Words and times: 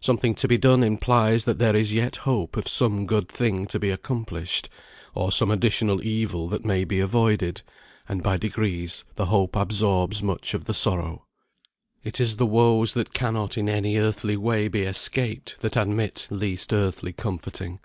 Something 0.00 0.34
to 0.36 0.48
be 0.48 0.56
done 0.56 0.82
implies 0.82 1.44
that 1.44 1.58
there 1.58 1.76
is 1.76 1.92
yet 1.92 2.16
hope 2.24 2.56
of 2.56 2.66
some 2.66 3.04
good 3.06 3.28
thing 3.28 3.66
to 3.66 3.78
be 3.78 3.90
accomplished, 3.90 4.70
or 5.14 5.30
some 5.30 5.50
additional 5.50 6.02
evil 6.02 6.48
that 6.48 6.64
may 6.64 6.84
be 6.84 6.98
avoided; 6.98 7.60
and 8.08 8.22
by 8.22 8.38
degrees 8.38 9.04
the 9.16 9.26
hope 9.26 9.54
absorbs 9.54 10.22
much 10.22 10.54
of 10.54 10.64
the 10.64 10.72
sorrow. 10.72 11.26
It 12.02 12.22
is 12.22 12.36
the 12.36 12.46
woes 12.46 12.94
that 12.94 13.12
cannot 13.12 13.58
in 13.58 13.68
any 13.68 13.98
earthly 13.98 14.38
way 14.38 14.66
be 14.68 14.80
escaped 14.84 15.56
that 15.60 15.76
admit 15.76 16.26
least 16.30 16.72
earthly 16.72 17.12
comforting. 17.12 17.78